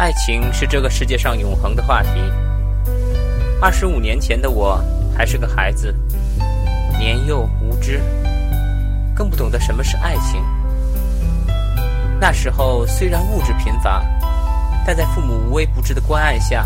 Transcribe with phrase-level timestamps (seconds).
[0.00, 2.08] 爱情是这个世界上永恒的话题。
[3.60, 4.82] 二十五年前的我
[5.14, 5.94] 还是个孩子，
[6.98, 8.00] 年幼无知，
[9.14, 10.42] 更不懂得什么是爱情。
[12.18, 14.02] 那时候虽然物质贫乏，
[14.86, 16.64] 但在父母无微不至的关爱下，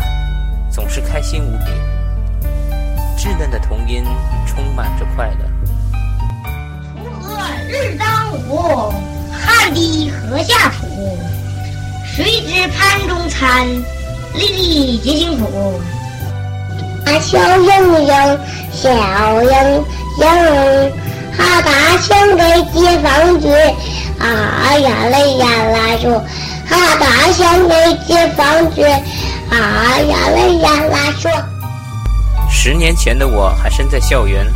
[0.71, 1.65] 总是开心无比。
[3.17, 4.05] 稚嫩的童音
[4.47, 5.45] 充满着快乐。
[6.95, 8.93] 锄禾日当午，
[9.29, 11.17] 汗滴禾下土。
[12.15, 13.67] 谁知盘中餐，
[14.35, 15.81] 粒粒皆辛苦。
[17.05, 18.39] 大笑盈盈，
[18.71, 18.89] 笑
[19.43, 19.83] 盈
[20.21, 20.91] 盈，
[21.37, 23.51] 哈达献给解放军，
[24.17, 26.23] 啊呀嘞呀啦说，
[26.65, 27.75] 哈达献给
[28.07, 28.85] 解放军，
[29.49, 31.29] 啊呀嘞呀啦说。
[32.49, 34.47] 十年前的我还身在校园，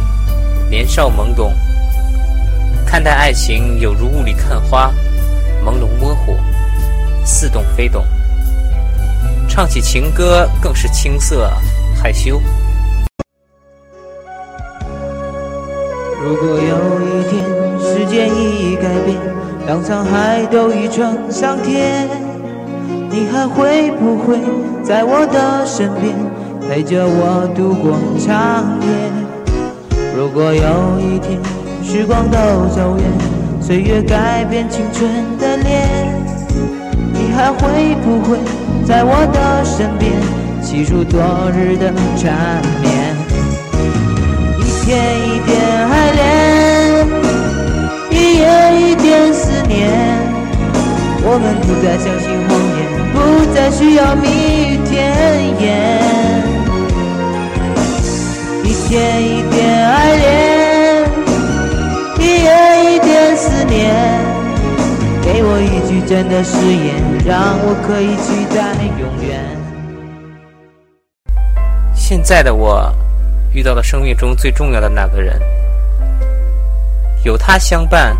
[0.69, 1.53] 年少懵懂，
[2.85, 4.89] 看待爱情有如雾里看花，
[5.65, 6.37] 朦胧模糊。
[7.25, 8.03] 似懂非懂，
[9.47, 11.49] 唱起情歌更是青涩
[12.01, 12.41] 害羞。
[16.21, 17.43] 如果有一天
[17.79, 19.17] 世界已改变，
[19.65, 22.07] 当沧海都已成桑田，
[23.09, 24.37] 你还会不会
[24.83, 26.13] 在我的身边，
[26.67, 28.87] 陪着我度过长夜？
[30.15, 31.39] 如果有一天
[31.83, 32.37] 时光都
[32.75, 36.38] 走远，岁月改变青春的脸。
[37.13, 38.37] 你还会不会
[38.85, 40.11] 在我的身边，
[40.61, 41.19] 记住昨
[41.51, 42.89] 日的缠绵？
[44.59, 45.49] 一天一点
[45.89, 46.23] 爱恋，
[48.11, 48.43] 一夜
[48.81, 49.77] 一点思念。
[51.21, 52.79] 我们不再相信谎言，
[53.13, 53.15] 不
[53.53, 54.25] 再需要蜜
[54.73, 54.78] 语
[65.89, 69.43] 句真的誓言，让我可以期待永远。
[71.95, 72.93] 现在的我，
[73.51, 75.41] 遇到了生命中最重要的那个人，
[77.23, 78.15] 有他相伴，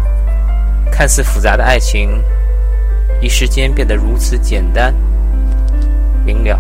[0.92, 2.24] 看似复杂的爱情，
[3.22, 4.92] 一时间变得如此简单
[6.26, 6.60] 明了。